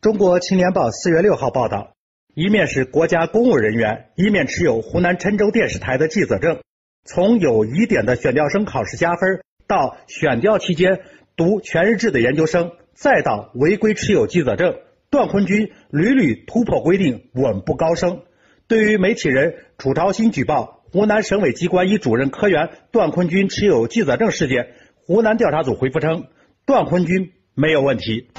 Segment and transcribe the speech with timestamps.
[0.00, 1.92] 中国青年报四月六号报道，
[2.34, 6.58] 一面是国家公务人员，一面持有湖南郴州电视台的记者证，
[7.04, 11.00] 从有疑点的选调生考试加分，到选调期间
[11.36, 14.74] 读全日制的研究生，再到违规持有记者证，
[15.10, 18.22] 段坤军屡屡突破规定，稳步高升。
[18.68, 24.68] 对于媒体人楚朝新举报湖南省委机关一主任科员段坤军持有记者证事件，
[25.04, 26.24] 湖南调查组回复称，
[26.64, 28.30] 段坤军没有问题。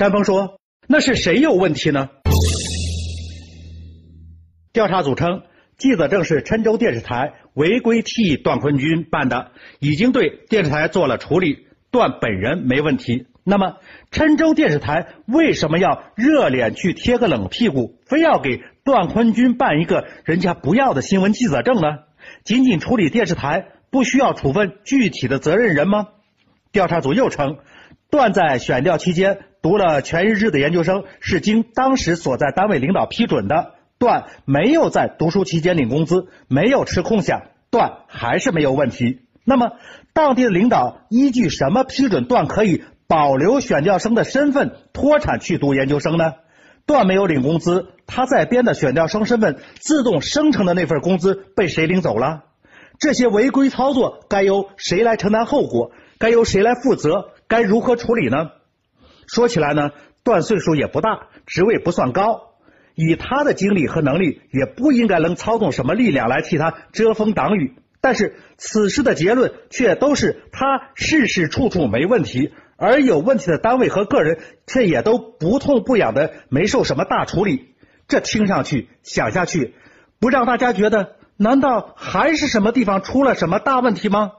[0.00, 2.08] 山峰说：“那是谁有问题呢？”
[4.72, 5.42] 调查组称，
[5.76, 13.26] 记者证是郴州电视台违规替段坤军办的，已经对电视台做了处理，段本人没问题。
[13.44, 13.76] 那么，
[14.10, 21.88] 郴州电视台为什么要热脸去贴个冷屁股，非要给段坤军办一个人家不要的新闻记者证呢？
[22.42, 26.08] 仅仅处理电视台，不需要处分具体的责任人吗？
[26.72, 27.58] 调查组又称，
[28.10, 29.40] 段在选调期间。
[29.62, 39.20] 读了全日制的研究生是经当时所在单位领导批准的，段没有在读书期间领工资，没有吃空饷，段还是没有问题。
[39.44, 39.72] 那么，
[40.12, 46.34] 当地的领导依据什么批准段可以保留选调生的身份脱产去读研究生呢？
[46.86, 52.44] 段没有领工资，他在编的选调生身份自动生成的那份工资被谁领走了？
[52.98, 55.90] 这些违规操作该由谁来承担后果？
[56.18, 57.30] 该由谁来负责？
[57.48, 58.50] 该如何处理呢？
[59.32, 59.90] 说起来呢，
[60.24, 62.54] 段岁数也不大，职位不算高，
[62.96, 67.76] 以他的精力和能力，也不应该能操纵什么力量来替他遮风挡雨。
[68.00, 77.76] 但是此事的结论却都是他事事处处没问题，而有问题的单位和个人却也都不痛不痒的没受什么大处理。
[78.08, 79.74] 这听上去、想下去，
[80.18, 84.32] 不让大家觉得，难道还是什么地方出了什么大问题吗？